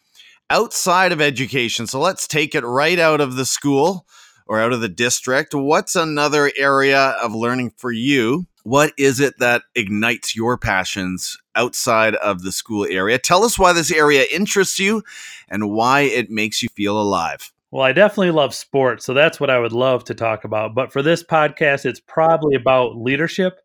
Outside 0.49 1.11
of 1.11 1.19
education, 1.19 1.87
so 1.87 1.99
let's 1.99 2.27
take 2.27 2.55
it 2.55 2.63
right 2.63 2.97
out 2.99 3.19
of 3.19 3.35
the 3.35 3.45
school 3.45 4.05
or 4.45 4.61
out 4.61 4.71
of 4.71 4.79
the 4.79 4.87
district. 4.87 5.53
What's 5.53 5.95
another 5.95 6.51
area 6.57 7.09
of 7.21 7.35
learning 7.35 7.73
for 7.75 7.91
you? 7.91 8.47
What 8.63 8.93
is 8.97 9.19
it 9.19 9.39
that 9.39 9.63
ignites 9.75 10.35
your 10.35 10.57
passions 10.57 11.37
outside 11.55 12.15
of 12.15 12.43
the 12.43 12.51
school 12.51 12.85
area? 12.85 13.17
Tell 13.17 13.43
us 13.43 13.59
why 13.59 13.73
this 13.73 13.91
area 13.91 14.25
interests 14.31 14.79
you 14.79 15.03
and 15.49 15.71
why 15.71 16.01
it 16.01 16.29
makes 16.29 16.63
you 16.63 16.69
feel 16.69 16.99
alive. 16.99 17.51
Well, 17.71 17.83
I 17.83 17.91
definitely 17.91 18.31
love 18.31 18.55
sports, 18.55 19.05
so 19.05 19.13
that's 19.13 19.39
what 19.39 19.49
I 19.49 19.59
would 19.59 19.73
love 19.73 20.05
to 20.05 20.13
talk 20.13 20.45
about. 20.45 20.73
But 20.73 20.93
for 20.93 21.01
this 21.01 21.23
podcast, 21.23 21.85
it's 21.85 21.99
probably 21.99 22.55
about 22.55 22.95
leadership. 22.95 23.59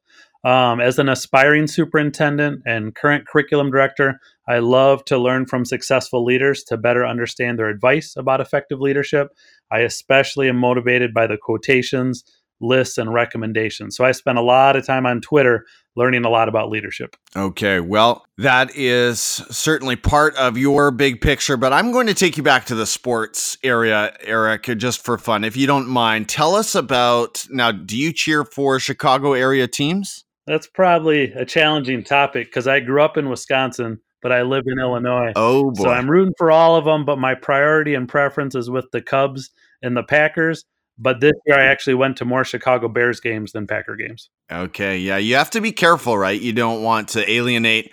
Um, 0.44 0.80
as 0.80 0.98
an 0.98 1.08
aspiring 1.08 1.68
superintendent 1.68 2.62
and 2.66 2.96
current 2.96 3.28
curriculum 3.28 3.70
director, 3.70 4.18
I 4.48 4.58
love 4.58 5.04
to 5.04 5.18
learn 5.18 5.46
from 5.46 5.64
successful 5.64 6.24
leaders 6.24 6.64
to 6.64 6.76
better 6.76 7.06
understand 7.06 7.60
their 7.60 7.68
advice 7.68 8.16
about 8.16 8.40
effective 8.40 8.80
leadership. 8.80 9.28
I 9.70 9.80
especially 9.80 10.48
am 10.48 10.56
motivated 10.56 11.14
by 11.14 11.28
the 11.28 11.38
quotations 11.38 12.24
lists 12.62 12.96
and 12.96 13.12
recommendations. 13.12 13.96
So 13.96 14.04
I 14.04 14.12
spend 14.12 14.38
a 14.38 14.42
lot 14.42 14.76
of 14.76 14.86
time 14.86 15.04
on 15.04 15.20
Twitter 15.20 15.66
learning 15.94 16.24
a 16.24 16.30
lot 16.30 16.48
about 16.48 16.70
leadership. 16.70 17.16
Okay, 17.36 17.80
well, 17.80 18.24
that 18.38 18.70
is 18.74 19.20
certainly 19.20 19.96
part 19.96 20.34
of 20.36 20.56
your 20.56 20.90
big 20.90 21.20
picture, 21.20 21.56
but 21.58 21.72
I'm 21.72 21.92
going 21.92 22.06
to 22.06 22.14
take 22.14 22.36
you 22.36 22.42
back 22.42 22.64
to 22.66 22.74
the 22.74 22.86
sports 22.86 23.58
area, 23.62 24.16
Eric, 24.20 24.64
just 24.78 25.04
for 25.04 25.18
fun. 25.18 25.44
If 25.44 25.56
you 25.56 25.66
don't 25.66 25.88
mind, 25.88 26.28
tell 26.28 26.54
us 26.54 26.74
about 26.74 27.44
now, 27.50 27.72
do 27.72 27.96
you 27.96 28.12
cheer 28.12 28.44
for 28.44 28.80
Chicago 28.80 29.34
area 29.34 29.68
teams? 29.68 30.24
That's 30.46 30.66
probably 30.66 31.32
a 31.32 31.44
challenging 31.44 32.02
topic 32.02 32.46
because 32.46 32.66
I 32.66 32.80
grew 32.80 33.02
up 33.02 33.16
in 33.16 33.28
Wisconsin, 33.28 34.00
but 34.22 34.32
I 34.32 34.42
live 34.42 34.64
in 34.66 34.78
Illinois. 34.78 35.32
Oh, 35.36 35.70
boy. 35.72 35.84
So 35.84 35.90
I'm 35.90 36.10
rooting 36.10 36.34
for 36.38 36.50
all 36.50 36.76
of 36.76 36.84
them, 36.84 37.04
but 37.04 37.18
my 37.18 37.34
priority 37.34 37.94
and 37.94 38.08
preference 38.08 38.54
is 38.54 38.70
with 38.70 38.86
the 38.92 39.02
Cubs 39.02 39.50
and 39.82 39.96
the 39.96 40.02
Packers. 40.02 40.64
But 40.98 41.20
this 41.20 41.32
year, 41.46 41.58
I 41.58 41.64
actually 41.64 41.94
went 41.94 42.18
to 42.18 42.24
more 42.24 42.44
Chicago 42.44 42.88
Bears 42.88 43.20
games 43.20 43.52
than 43.52 43.66
Packer 43.66 43.96
games. 43.96 44.30
Okay, 44.50 44.98
yeah, 44.98 45.16
you 45.16 45.36
have 45.36 45.50
to 45.50 45.60
be 45.60 45.72
careful, 45.72 46.16
right? 46.16 46.40
You 46.40 46.52
don't 46.52 46.82
want 46.82 47.08
to 47.10 47.30
alienate 47.30 47.92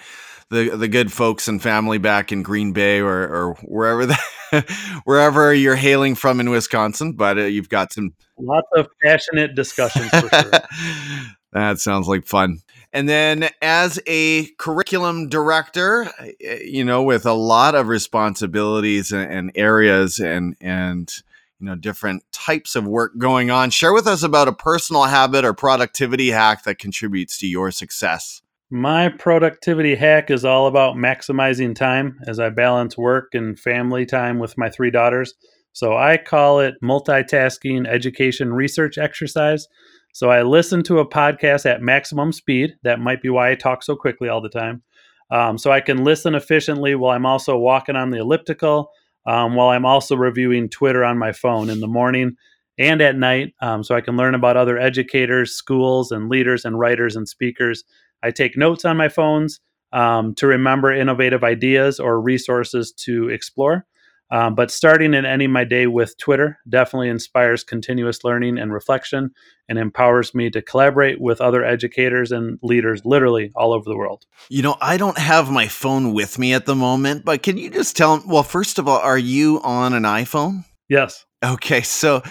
the 0.50 0.76
the 0.76 0.88
good 0.88 1.12
folks 1.12 1.48
and 1.48 1.62
family 1.62 1.98
back 1.98 2.32
in 2.32 2.44
Green 2.44 2.74
Bay 2.74 3.00
or 3.00 3.10
or 3.10 3.54
wherever 3.64 4.06
the, 4.06 4.22
wherever 5.06 5.54
you're 5.54 5.76
hailing 5.76 6.16
from 6.16 6.40
in 6.40 6.50
Wisconsin. 6.50 7.14
But 7.14 7.38
uh, 7.38 7.44
you've 7.44 7.70
got 7.70 7.94
some 7.94 8.14
lots 8.38 8.68
of 8.76 8.88
passionate 9.02 9.56
discussions 9.56 10.10
for 10.10 10.30
sure. 10.30 10.52
that 11.54 11.80
sounds 11.80 12.08
like 12.08 12.26
fun. 12.26 12.60
And 12.92 13.08
then, 13.08 13.50
as 13.62 14.00
a 14.08 14.48
curriculum 14.58 15.30
director, 15.30 16.12
you 16.40 16.84
know, 16.84 17.04
with 17.04 17.26
a 17.28 17.34
lot 17.34 17.76
of 17.76 17.88
responsibilities 17.88 19.12
and, 19.12 19.32
and 19.32 19.52
areas 19.54 20.20
and 20.20 20.56
and 20.60 21.12
you 21.60 21.66
know 21.66 21.76
different 21.76 22.24
types 22.32 22.76
of 22.76 22.88
work 22.88 23.18
going 23.18 23.52
on. 23.52 23.70
Share 23.70 23.94
with 23.94 24.08
us 24.08 24.24
about 24.24 24.48
a 24.48 24.54
personal 24.54 25.04
habit 25.04 25.46
or 25.46 25.54
productivity 25.54 26.30
hack 26.30 26.64
that 26.64 26.80
contributes 26.80 27.38
to 27.40 27.48
your 27.48 27.72
success. 27.72 28.42
My 28.72 29.10
productivity 29.10 29.96
hack 29.96 30.30
is 30.30 30.46
all 30.46 30.68
about 30.68 30.96
maximizing 30.96 31.76
time 31.76 32.20
as 32.28 32.40
i 32.40 32.50
balance 32.50 32.98
work 32.98 33.34
and 33.34 33.60
family 33.60 34.06
time 34.06 34.40
with 34.40 34.58
my 34.58 34.70
three 34.70 34.92
daughters. 34.92 35.34
So 35.74 35.98
i 35.98 36.18
call 36.18 36.60
it 36.60 36.76
multitasking 36.84 37.88
education 37.88 38.54
research 38.54 38.98
exercise. 38.98 39.68
So 40.14 40.30
i 40.30 40.44
listen 40.44 40.84
to 40.84 41.00
a 41.00 41.10
podcast 41.10 41.66
at 41.66 41.82
maximum 41.82 42.32
speed. 42.32 42.76
That 42.84 43.00
might 43.00 43.22
be 43.22 43.30
why 43.30 43.52
i 43.52 43.56
talk 43.56 43.84
so 43.84 43.96
quickly 43.96 44.30
all 44.30 44.42
the 44.42 44.50
time. 44.50 44.84
Um, 45.32 45.58
so 45.58 45.72
i 45.72 45.82
can 45.82 46.04
listen 46.04 46.36
efficiently 46.36 46.96
while 46.96 47.16
i'm 47.16 47.26
also 47.26 47.58
walking 47.58 47.96
on 47.96 48.12
the 48.12 48.20
elliptical 48.20 48.92
um, 49.30 49.54
while 49.54 49.70
I'm 49.70 49.86
also 49.86 50.16
reviewing 50.16 50.70
Twitter 50.70 51.04
on 51.06 51.20
my 51.20 51.32
phone 51.32 51.70
in 51.70 51.82
the 51.82 51.88
morning 51.88 52.36
and 52.80 53.00
at 53.00 53.16
night 53.16 53.54
um, 53.62 53.84
so 53.84 53.94
I 53.94 54.02
can 54.02 54.18
learn 54.18 54.34
about 54.34 54.58
other 54.58 54.80
educators, 54.80 55.54
schools, 55.54 56.12
and 56.12 56.30
leaders 56.30 56.66
and 56.66 56.80
writers 56.80 57.16
and 57.16 57.30
speakers. 57.30 57.84
I 58.24 58.32
take 58.32 58.58
notes 58.58 58.86
on 58.86 58.98
my 58.98 59.08
phones 59.08 59.60
um, 59.94 60.34
to 60.36 60.48
remember 60.48 60.92
innovative 60.92 61.44
ideas 61.44 62.00
or 62.00 62.20
resources 62.20 62.92
to 63.06 63.30
explore. 63.30 63.86
Um, 64.32 64.54
but 64.54 64.70
starting 64.70 65.16
and 65.16 65.26
ending 65.26 65.52
my 65.52 65.64
day 65.64 65.88
with 65.88 66.18
Twitter 66.18 66.60
definitely 66.68 67.10
inspires 67.10 67.64
continuous 67.64 68.24
learning 68.24 68.60
and 68.60 68.72
reflection 68.72 69.32
and 69.68 69.80
empowers 69.80 70.36
me 70.36 70.50
to 70.52 70.62
collaborate 70.62 71.20
with 71.20 71.42
other 71.42 71.64
educators 71.64 72.32
and 72.32 72.60
leaders 72.62 73.04
literally 73.06 73.52
all 73.56 73.74
over 73.74 73.90
the 73.90 73.98
world. 73.98 74.26
You 74.50 74.62
know, 74.62 74.78
I 74.82 74.98
don't 74.98 75.18
have 75.18 75.50
my 75.50 75.68
phone 75.68 76.14
with 76.14 76.38
me 76.38 76.54
at 76.54 76.66
the 76.66 76.76
moment, 76.76 77.26
but 77.26 77.42
can 77.42 77.58
you 77.58 77.70
just 77.70 77.96
tell, 77.96 78.22
well, 78.28 78.44
first 78.44 78.78
of 78.78 78.88
all, 78.88 79.00
are 79.00 79.18
you 79.18 79.62
on 79.64 79.94
an 79.94 80.04
iPhone? 80.04 80.66
Yes. 80.90 81.26
Okay. 81.44 81.82
So 81.82 82.22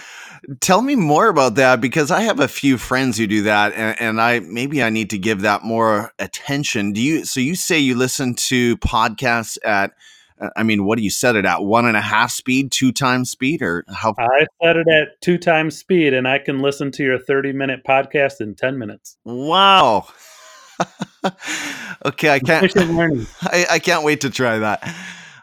tell 0.61 0.81
me 0.81 0.95
more 0.95 1.27
about 1.27 1.55
that 1.55 1.81
because 1.81 2.11
I 2.11 2.21
have 2.21 2.39
a 2.39 2.47
few 2.47 2.77
friends 2.77 3.17
who 3.17 3.27
do 3.27 3.43
that 3.43 3.73
and, 3.73 3.99
and, 3.99 4.21
I 4.21 4.39
maybe 4.39 4.83
I 4.83 4.89
need 4.89 5.09
to 5.11 5.17
give 5.17 5.41
that 5.41 5.63
more 5.63 6.11
attention. 6.19 6.93
Do 6.93 7.01
you, 7.01 7.25
so 7.25 7.39
you 7.39 7.55
say 7.55 7.79
you 7.79 7.95
listen 7.95 8.35
to 8.35 8.77
podcasts 8.77 9.57
at 9.63 9.93
Uh, 10.39 10.49
I 10.55 10.63
mean, 10.63 10.85
what 10.85 10.97
do 10.97 11.03
you 11.03 11.09
set 11.09 11.35
it 11.35 11.45
at? 11.45 11.63
One 11.63 11.85
and 11.85 11.97
a 11.97 12.01
half 12.01 12.31
speed, 12.31 12.71
two 12.71 12.91
times 12.91 13.29
speed, 13.29 13.61
or 13.61 13.83
how? 13.87 14.15
I 14.17 14.45
set 14.61 14.77
it 14.77 14.87
at 14.87 15.21
two 15.21 15.37
times 15.37 15.77
speed, 15.77 16.13
and 16.13 16.27
I 16.27 16.39
can 16.39 16.59
listen 16.59 16.91
to 16.93 17.03
your 17.03 17.19
30 17.19 17.53
minute 17.53 17.81
podcast 17.87 18.41
in 18.41 18.55
10 18.55 18.77
minutes. 18.77 19.17
Wow. 19.23 20.07
okay, 22.05 22.29
I 22.29 22.39
can't. 22.39 22.77
I, 23.41 23.65
I 23.71 23.79
can't 23.79 24.03
wait 24.03 24.21
to 24.21 24.29
try 24.29 24.59
that. 24.59 24.95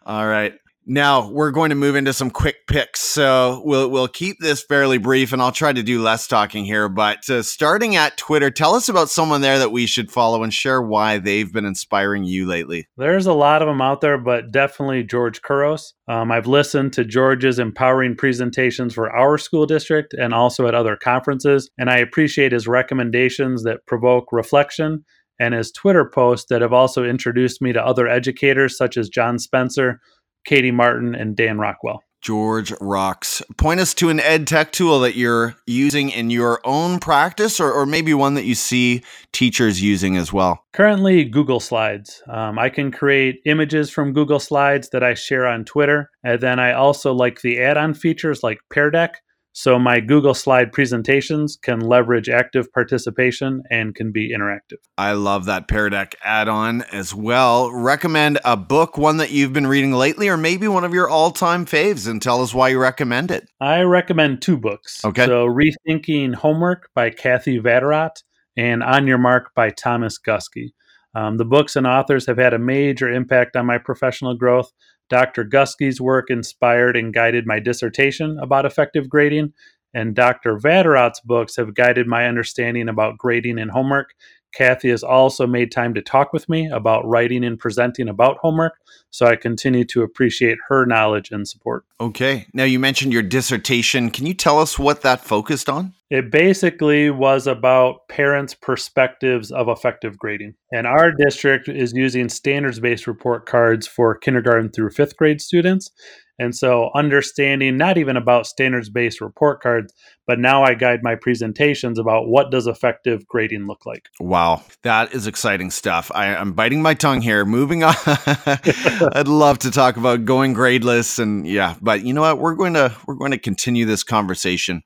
All 0.05 0.27
right. 0.27 0.55
Now 0.89 1.29
we're 1.29 1.51
going 1.51 1.71
to 1.71 1.75
move 1.75 1.97
into 1.97 2.13
some 2.13 2.31
quick 2.31 2.69
picks, 2.69 3.01
so 3.01 3.61
we'll 3.65 3.91
we'll 3.91 4.07
keep 4.07 4.37
this 4.39 4.63
fairly 4.63 4.99
brief, 4.99 5.33
and 5.33 5.43
I'll 5.43 5.51
try 5.51 5.73
to 5.73 5.83
do 5.83 6.01
less 6.01 6.29
talking 6.29 6.65
here. 6.65 6.89
But 6.89 7.29
uh, 7.29 7.43
starting 7.43 7.97
at 7.97 8.17
Twitter, 8.17 8.53
tell 8.53 8.77
us 8.77 8.89
about 8.89 9.11
someone 9.11 9.41
there 9.41 9.59
that 9.59 9.73
we 9.73 9.87
should 9.87 10.13
follow 10.13 10.45
and 10.45 10.55
share 10.55 10.81
why 10.81 11.19
they've 11.19 11.53
been 11.53 11.65
inspiring 11.65 12.23
you 12.23 12.47
lately. 12.47 12.87
There's 12.97 13.27
a 13.27 13.33
lot 13.33 13.63
of 13.63 13.69
them 13.69 13.83
out 13.83 14.01
there, 14.01 14.17
but 14.17 14.53
definitely 14.53 15.03
George 15.03 15.43
Couros. 15.43 15.95
Um, 16.07 16.31
I've 16.31 16.47
listened 16.47 16.93
to 16.93 17.05
George's 17.05 17.59
empowering 17.59 18.15
presentations 18.15 18.95
for 18.95 19.11
our 19.11 19.39
school 19.39 19.67
district 19.67 20.15
and 20.15 20.33
also 20.33 20.69
at 20.69 20.75
other 20.77 20.95
conferences, 20.95 21.69
and 21.77 21.91
I 21.91 21.97
appreciate 21.97 22.53
his 22.53 22.69
recommendations 22.69 23.65
that 23.65 23.85
provoke 23.87 24.31
reflection 24.31 25.05
and 25.39 25.55
his 25.55 25.73
Twitter 25.73 26.05
posts 26.05 26.47
that 26.49 26.63
have 26.63 26.73
also 26.73 27.05
introduced 27.05 27.61
me 27.61 27.73
to 27.73 27.85
other 27.85 28.09
educators 28.09 28.77
such 28.77 28.97
as 28.97 29.09
John 29.09 29.39
Spencer 29.39 30.01
Katie 30.47 30.71
Martin, 30.71 31.15
and 31.15 31.37
Dan 31.37 31.59
Rockwell. 31.59 32.03
George 32.23 32.73
rocks. 32.81 33.41
Point 33.57 33.79
us 33.79 33.95
to 33.95 34.09
an 34.09 34.19
ed 34.19 34.49
tech 34.49 34.73
tool 34.73 34.99
that 35.01 35.15
you're 35.15 35.55
using 35.67 36.11
in 36.11 36.29
your 36.31 36.61
own 36.65 36.99
practice, 36.99 37.61
or, 37.61 37.71
or 37.71 37.87
maybe 37.87 38.13
one 38.15 38.35
that 38.35 38.45
you 38.45 38.57
see 38.57 39.05
teachers 39.33 39.81
using 39.81 40.17
as 40.17 40.33
well. 40.33 40.65
Currently, 40.73 41.25
Google 41.25 41.61
Slides. 41.61 42.23
Um, 42.29 42.59
I 42.59 42.69
can 42.69 42.91
create 42.91 43.37
images 43.45 43.91
from 43.91 44.13
Google 44.13 44.41
Slides 44.41 44.89
that 44.91 45.05
I 45.05 45.15
share 45.15 45.47
on 45.47 45.65
Twitter. 45.65 46.11
And 46.25 46.41
then 46.41 46.59
I 46.59 46.73
also 46.73 47.13
like 47.13 47.43
the 47.43 47.61
add 47.61 47.77
on 47.77 47.95
features 47.95 48.43
like 48.43 48.59
Pear 48.71 48.91
Deck 48.91 49.21
so 49.59 49.79
my 49.79 50.01
Google 50.01 50.35
Slide 50.35 50.71
presentations 50.71 51.57
can 51.57 51.81
leverage 51.81 52.29
active 52.29 52.71
participation 52.75 53.63
and 53.71 53.95
can 53.95 54.13
be 54.13 54.31
interactive. 54.31 54.77
I 54.99 55.13
love 55.13 55.47
that 55.47 55.67
Pear 55.67 55.89
Deck 55.89 56.15
add-on 56.23 56.83
as 56.93 57.15
well. 57.15 57.73
Recommend 57.73 58.39
a 58.45 58.59
book, 58.59 58.99
one 58.99 59.17
that 59.17 59.31
you've 59.31 59.55
been 59.55 59.67
reading 59.67 59.93
lately, 59.93 60.29
or 60.29 60.37
maybe 60.37 60.69
one 60.69 60.85
of 60.85 60.93
your 60.93 61.09
all-time 61.09 61.65
faves, 61.65 62.07
and 62.07 62.21
tell 62.21 62.43
us 62.43 62.53
why 62.53 62.69
you 62.69 62.79
recommend 62.79 63.31
it. 63.31 63.49
I 63.59 63.81
recommend 63.81 64.43
two 64.43 64.59
books. 64.59 65.03
Okay. 65.03 65.25
So 65.25 65.47
Rethinking 65.47 66.35
Homework 66.35 66.91
by 66.95 67.09
Cathy 67.09 67.59
Vatterott 67.59 68.23
and 68.59 68.83
On 68.83 69.07
Your 69.07 69.17
Mark 69.17 69.55
by 69.55 69.71
Thomas 69.71 70.19
Guskey. 70.19 70.75
Um, 71.15 71.39
the 71.39 71.47
books 71.47 71.77
and 71.77 71.87
authors 71.87 72.27
have 72.27 72.37
had 72.37 72.53
a 72.53 72.59
major 72.59 73.11
impact 73.11 73.57
on 73.57 73.65
my 73.65 73.79
professional 73.79 74.35
growth. 74.35 74.71
Dr. 75.09 75.45
Guskey's 75.45 76.01
work 76.01 76.31
inspired 76.31 76.97
and 76.97 77.15
guided 77.15 77.47
my 77.47 77.61
dissertation 77.61 78.39
about 78.41 78.67
effective 78.67 79.09
grading, 79.09 79.53
and 79.95 80.15
Dr. 80.15 80.59
Vatterott's 80.59 81.21
books 81.21 81.57
have 81.57 81.75
guided 81.75 82.07
my 82.07 82.27
understanding 82.27 82.89
about 82.89 83.19
grading 83.19 83.59
and 83.59 83.71
homework. 83.71 84.11
Cathy 84.57 84.89
has 84.89 85.03
also 85.03 85.47
made 85.47 85.71
time 85.71 85.93
to 85.95 86.01
talk 86.01 86.33
with 86.33 86.49
me 86.49 86.69
about 86.71 87.07
writing 87.07 87.45
and 87.45 87.59
presenting 87.59 88.09
about 88.09 88.39
homework, 88.39 88.79
so 89.11 89.27
I 89.27 89.37
continue 89.37 89.85
to 89.87 90.03
appreciate 90.03 90.59
her 90.69 90.87
knowledge 90.87 91.31
and 91.31 91.47
support. 91.47 91.85
Okay. 92.01 92.47
Now, 92.55 92.65
you 92.65 92.79
mentioned 92.79 93.13
your 93.13 93.23
dissertation. 93.23 94.11
Can 94.11 94.25
you 94.25 94.33
tell 94.33 94.59
us 94.59 94.79
what 94.79 95.03
that 95.03 95.21
focused 95.21 95.69
on? 95.69 95.93
It 96.09 96.31
basically 96.31 97.11
was 97.11 97.47
about 97.47 98.09
parents' 98.09 98.55
perspectives 98.55 99.51
of 99.51 99.69
effective 99.69 100.17
grading. 100.17 100.55
And 100.73 100.87
our 100.87 101.13
district 101.13 101.69
is 101.69 101.93
using 101.95 102.29
standards 102.29 102.81
based 102.81 103.07
report 103.07 103.45
cards 103.45 103.87
for 103.87 104.15
kindergarten 104.15 104.71
through 104.71 104.91
fifth 104.91 105.17
grade 105.17 105.41
students. 105.41 105.91
And 106.39 106.55
so, 106.55 106.91
understanding 106.95 107.77
not 107.77 107.97
even 107.97 108.17
about 108.17 108.47
standards 108.47 108.91
based 108.91 109.21
report 109.21 109.63
cards, 109.63 109.95
but 110.27 110.39
now 110.39 110.65
I 110.65 110.75
guide 110.75 111.03
my 111.03 111.15
presentations 111.15 111.99
about 111.99 112.29
what 112.29 112.51
does 112.51 112.67
effective 112.67 113.27
grading 113.27 113.67
look 113.67 113.87
like. 113.87 114.09
Wow, 114.21 114.63
that 114.83 115.15
is 115.15 115.27
exciting 115.27 115.71
stuff. 115.71 116.11
I, 116.15 116.27
am 116.27 116.53
biting 116.53 116.83
my 116.83 116.95
tongue 116.95 117.23
here. 117.23 117.45
Moving 117.45 117.85
on, 117.85 117.95
I'd 118.07 119.29
love 119.29 119.59
to 119.61 119.71
talk 119.71 119.97
about 119.97 120.25
going 120.25 120.55
gradeless, 120.55 121.19
and 121.19 121.47
yeah, 121.47 121.77
but 121.81 122.05
you 122.05 122.13
know 122.13 122.23
what? 122.23 122.39
We're 122.39 122.55
going 122.55 122.75
to 122.75 122.95
we're 123.07 123.15
going 123.15 123.31
to 123.31 123.39
continue 123.39 123.87
this 123.87 124.03
conversation. 124.03 124.83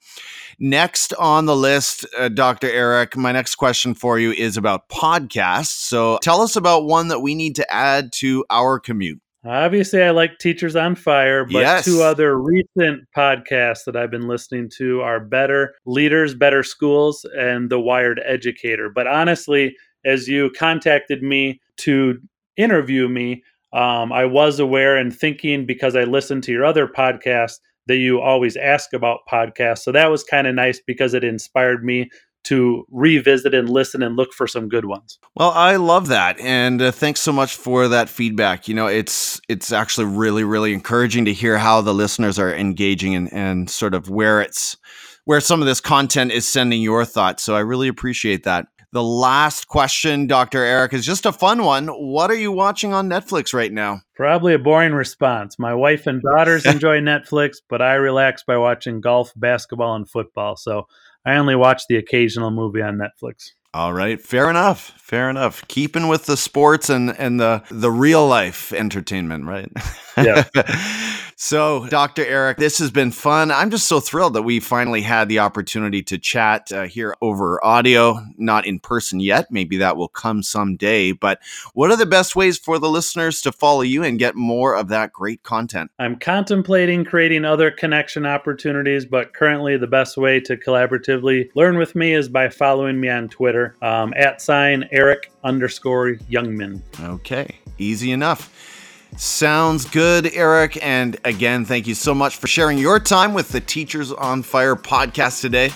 Next 0.62 1.14
on 1.14 1.46
the 1.46 1.56
list, 1.56 2.04
uh, 2.18 2.28
Dr. 2.28 2.70
Eric, 2.70 3.16
my 3.16 3.32
next 3.32 3.54
question 3.54 3.94
for 3.94 4.18
you 4.18 4.30
is 4.32 4.58
about 4.58 4.90
podcasts. 4.90 5.88
So 5.88 6.18
tell 6.22 6.42
us 6.42 6.54
about 6.54 6.84
one 6.84 7.08
that 7.08 7.20
we 7.20 7.34
need 7.34 7.56
to 7.56 7.74
add 7.74 8.12
to 8.16 8.44
our 8.50 8.78
commute. 8.78 9.20
Obviously, 9.44 10.02
I 10.02 10.10
like 10.10 10.38
Teachers 10.38 10.76
on 10.76 10.94
Fire, 10.94 11.46
but 11.46 11.60
yes. 11.60 11.84
two 11.84 12.02
other 12.02 12.38
recent 12.38 13.08
podcasts 13.16 13.84
that 13.86 13.96
I've 13.96 14.10
been 14.10 14.28
listening 14.28 14.70
to 14.76 15.00
are 15.00 15.18
Better 15.18 15.74
Leaders, 15.86 16.34
Better 16.34 16.62
Schools, 16.62 17.24
and 17.36 17.70
The 17.70 17.80
Wired 17.80 18.20
Educator. 18.26 18.90
But 18.90 19.06
honestly, 19.06 19.74
as 20.04 20.28
you 20.28 20.50
contacted 20.50 21.22
me 21.22 21.58
to 21.78 22.18
interview 22.58 23.08
me, 23.08 23.42
um, 23.72 24.12
I 24.12 24.26
was 24.26 24.60
aware 24.60 24.96
and 24.96 25.14
thinking 25.14 25.64
because 25.64 25.96
I 25.96 26.04
listened 26.04 26.42
to 26.44 26.52
your 26.52 26.64
other 26.64 26.86
podcast 26.86 27.54
that 27.86 27.96
you 27.96 28.20
always 28.20 28.56
ask 28.56 28.92
about 28.92 29.20
podcasts. 29.30 29.78
So 29.78 29.92
that 29.92 30.10
was 30.10 30.22
kind 30.22 30.46
of 30.46 30.54
nice 30.54 30.80
because 30.86 31.14
it 31.14 31.24
inspired 31.24 31.82
me 31.82 32.10
to 32.44 32.84
revisit 32.90 33.54
and 33.54 33.68
listen 33.68 34.02
and 34.02 34.16
look 34.16 34.32
for 34.32 34.46
some 34.46 34.68
good 34.68 34.84
ones. 34.84 35.18
Well, 35.34 35.50
I 35.50 35.76
love 35.76 36.08
that, 36.08 36.38
and 36.40 36.80
uh, 36.80 36.92
thanks 36.92 37.20
so 37.20 37.32
much 37.32 37.54
for 37.54 37.88
that 37.88 38.08
feedback. 38.08 38.68
You 38.68 38.74
know, 38.74 38.86
it's 38.86 39.40
it's 39.48 39.72
actually 39.72 40.06
really 40.06 40.44
really 40.44 40.72
encouraging 40.72 41.24
to 41.26 41.32
hear 41.32 41.58
how 41.58 41.80
the 41.80 41.94
listeners 41.94 42.38
are 42.38 42.54
engaging 42.54 43.14
and 43.14 43.32
and 43.32 43.70
sort 43.70 43.94
of 43.94 44.10
where 44.10 44.40
it's 44.40 44.76
where 45.24 45.40
some 45.40 45.60
of 45.60 45.66
this 45.66 45.80
content 45.80 46.32
is 46.32 46.48
sending 46.48 46.82
your 46.82 47.04
thoughts. 47.04 47.42
So 47.42 47.54
I 47.54 47.60
really 47.60 47.88
appreciate 47.88 48.44
that. 48.44 48.66
The 48.92 49.02
last 49.04 49.68
question, 49.68 50.26
Dr. 50.26 50.64
Eric, 50.64 50.92
is 50.94 51.06
just 51.06 51.24
a 51.24 51.30
fun 51.30 51.62
one. 51.62 51.86
What 51.86 52.28
are 52.28 52.36
you 52.36 52.50
watching 52.50 52.92
on 52.92 53.08
Netflix 53.08 53.54
right 53.54 53.72
now? 53.72 54.00
Probably 54.16 54.52
a 54.52 54.58
boring 54.58 54.94
response. 54.94 55.60
My 55.60 55.72
wife 55.72 56.08
and 56.08 56.20
daughters 56.20 56.66
enjoy 56.66 56.98
Netflix, 56.98 57.58
but 57.68 57.80
I 57.80 57.94
relax 57.94 58.42
by 58.42 58.56
watching 58.56 59.00
golf, 59.00 59.32
basketball, 59.36 59.94
and 59.94 60.10
football. 60.10 60.56
So 60.56 60.88
I 61.26 61.36
only 61.36 61.56
watch 61.56 61.82
the 61.88 61.96
occasional 61.96 62.50
movie 62.50 62.82
on 62.82 62.98
Netflix. 62.98 63.50
All 63.72 63.92
right, 63.92 64.20
fair 64.20 64.50
enough. 64.50 64.92
Fair 64.98 65.30
enough. 65.30 65.66
Keeping 65.68 66.08
with 66.08 66.26
the 66.26 66.36
sports 66.36 66.90
and 66.90 67.16
and 67.18 67.38
the 67.38 67.62
the 67.70 67.90
real 67.90 68.26
life 68.26 68.72
entertainment, 68.72 69.46
right? 69.46 69.70
Yeah. 70.16 70.44
so, 71.42 71.86
Dr. 71.86 72.22
Eric, 72.26 72.58
this 72.58 72.76
has 72.80 72.90
been 72.90 73.10
fun. 73.10 73.50
I'm 73.50 73.70
just 73.70 73.88
so 73.88 73.98
thrilled 73.98 74.34
that 74.34 74.42
we 74.42 74.60
finally 74.60 75.00
had 75.00 75.30
the 75.30 75.38
opportunity 75.38 76.02
to 76.02 76.18
chat 76.18 76.70
uh, 76.70 76.82
here 76.82 77.16
over 77.22 77.64
audio, 77.64 78.20
not 78.36 78.66
in 78.66 78.78
person 78.78 79.20
yet. 79.20 79.50
Maybe 79.50 79.78
that 79.78 79.96
will 79.96 80.08
come 80.08 80.42
someday. 80.42 81.12
But 81.12 81.40
what 81.72 81.90
are 81.90 81.96
the 81.96 82.04
best 82.04 82.36
ways 82.36 82.58
for 82.58 82.78
the 82.78 82.90
listeners 82.90 83.40
to 83.40 83.52
follow 83.52 83.80
you 83.80 84.04
and 84.04 84.18
get 84.18 84.34
more 84.36 84.76
of 84.76 84.88
that 84.88 85.14
great 85.14 85.42
content? 85.42 85.90
I'm 85.98 86.16
contemplating 86.16 87.06
creating 87.06 87.46
other 87.46 87.70
connection 87.70 88.26
opportunities, 88.26 89.06
but 89.06 89.32
currently 89.32 89.78
the 89.78 89.86
best 89.86 90.18
way 90.18 90.40
to 90.40 90.58
collaboratively 90.58 91.48
learn 91.54 91.78
with 91.78 91.94
me 91.94 92.12
is 92.12 92.28
by 92.28 92.50
following 92.50 93.00
me 93.00 93.08
on 93.08 93.30
Twitter 93.30 93.76
um, 93.80 94.12
at 94.14 94.42
sign 94.42 94.86
Eric 94.92 95.32
underscore 95.42 96.16
Youngman. 96.30 96.82
Okay, 97.00 97.56
easy 97.78 98.12
enough. 98.12 98.69
Sounds 99.16 99.84
good, 99.84 100.30
Eric. 100.34 100.82
And 100.82 101.18
again, 101.24 101.64
thank 101.64 101.86
you 101.86 101.94
so 101.94 102.14
much 102.14 102.36
for 102.36 102.46
sharing 102.46 102.78
your 102.78 102.98
time 102.98 103.34
with 103.34 103.50
the 103.50 103.60
Teachers 103.60 104.12
on 104.12 104.42
Fire 104.42 104.76
podcast 104.76 105.40
today. 105.40 105.70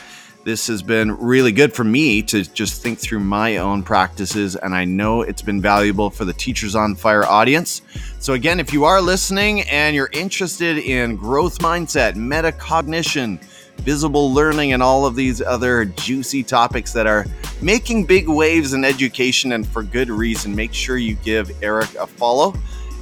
This 0.44 0.66
has 0.66 0.82
been 0.82 1.12
really 1.12 1.52
good 1.52 1.72
for 1.72 1.84
me 1.84 2.22
to 2.24 2.44
just 2.44 2.82
think 2.82 2.98
through 2.98 3.20
my 3.20 3.56
own 3.56 3.82
practices, 3.82 4.56
and 4.56 4.74
I 4.74 4.84
know 4.84 5.22
it's 5.22 5.40
been 5.40 5.60
valuable 5.60 6.10
for 6.10 6.26
the 6.26 6.34
Teachers 6.34 6.74
on 6.74 6.94
Fire 6.94 7.24
audience. 7.24 7.80
So, 8.18 8.34
again, 8.34 8.60
if 8.60 8.70
you 8.70 8.84
are 8.84 9.00
listening 9.00 9.62
and 9.62 9.96
you're 9.96 10.10
interested 10.12 10.76
in 10.78 11.16
growth 11.16 11.60
mindset, 11.60 12.14
metacognition, 12.14 13.42
visible 13.78 14.34
learning, 14.34 14.74
and 14.74 14.82
all 14.82 15.06
of 15.06 15.16
these 15.16 15.40
other 15.40 15.86
juicy 15.86 16.42
topics 16.42 16.92
that 16.92 17.06
are 17.06 17.24
making 17.62 18.04
big 18.04 18.28
waves 18.28 18.74
in 18.74 18.84
education 18.84 19.52
and 19.52 19.66
for 19.66 19.82
good 19.82 20.10
reason, 20.10 20.54
make 20.54 20.74
sure 20.74 20.98
you 20.98 21.14
give 21.16 21.50
Eric 21.62 21.94
a 21.94 22.06
follow. 22.06 22.54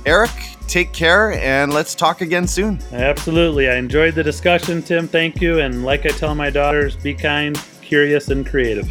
Eric, 0.05 0.31
take 0.67 0.93
care 0.93 1.33
and 1.33 1.73
let's 1.73 1.95
talk 1.95 2.21
again 2.21 2.47
soon. 2.47 2.81
Absolutely. 2.93 3.69
I 3.69 3.77
enjoyed 3.77 4.15
the 4.15 4.23
discussion, 4.23 4.83
Tim. 4.83 5.07
Thank 5.07 5.41
you. 5.41 5.61
And 5.61 5.85
like 5.85 6.07
I 6.07 6.11
tell 6.11 6.35
my 6.35 6.51
daughters, 6.51 6.97
be 6.97 7.15
kind, 7.15 7.57
curious, 7.83 8.29
and 8.29 8.47
creative. 8.47 8.89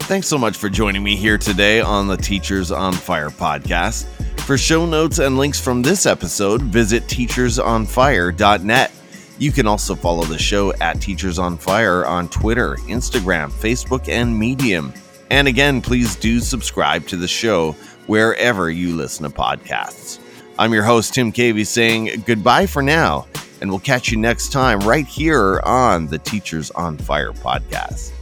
Thanks 0.00 0.28
so 0.28 0.38
much 0.38 0.56
for 0.56 0.68
joining 0.68 1.02
me 1.02 1.16
here 1.16 1.38
today 1.38 1.80
on 1.80 2.06
the 2.06 2.16
Teachers 2.16 2.70
on 2.70 2.92
Fire 2.92 3.30
podcast. 3.30 4.06
For 4.42 4.56
show 4.56 4.86
notes 4.86 5.18
and 5.18 5.36
links 5.36 5.60
from 5.60 5.82
this 5.82 6.06
episode, 6.06 6.62
visit 6.62 7.02
teachersonfire.net. 7.04 8.92
You 9.38 9.52
can 9.52 9.66
also 9.66 9.94
follow 9.96 10.22
the 10.22 10.38
show 10.38 10.72
at 10.74 11.00
Teachers 11.00 11.38
on 11.38 11.58
Fire 11.58 12.06
on 12.06 12.28
Twitter, 12.28 12.76
Instagram, 12.86 13.50
Facebook, 13.50 14.08
and 14.08 14.38
Medium. 14.38 14.94
And 15.30 15.48
again, 15.48 15.82
please 15.82 16.14
do 16.14 16.38
subscribe 16.38 17.06
to 17.08 17.16
the 17.16 17.26
show 17.26 17.74
wherever 18.06 18.70
you 18.70 18.94
listen 18.94 19.28
to 19.28 19.36
podcasts. 19.36 20.18
I'm 20.58 20.72
your 20.72 20.84
host, 20.84 21.14
Tim 21.14 21.32
Cavey, 21.32 21.66
saying 21.66 22.22
goodbye 22.26 22.66
for 22.66 22.82
now, 22.82 23.26
and 23.60 23.70
we'll 23.70 23.80
catch 23.80 24.10
you 24.10 24.16
next 24.16 24.52
time 24.52 24.80
right 24.80 25.06
here 25.06 25.60
on 25.64 26.06
the 26.06 26.18
Teachers 26.18 26.70
on 26.70 26.96
Fire 26.96 27.32
podcast. 27.32 28.12